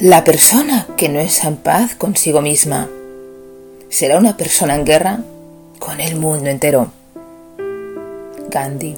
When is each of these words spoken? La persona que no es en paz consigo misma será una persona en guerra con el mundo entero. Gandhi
La 0.00 0.24
persona 0.24 0.86
que 0.96 1.08
no 1.08 1.20
es 1.20 1.42
en 1.44 1.56
paz 1.56 1.94
consigo 1.94 2.40
misma 2.40 2.88
será 3.88 4.18
una 4.18 4.36
persona 4.36 4.74
en 4.74 4.84
guerra 4.84 5.20
con 5.78 6.00
el 6.00 6.16
mundo 6.16 6.50
entero. 6.50 6.92
Gandhi 8.50 8.96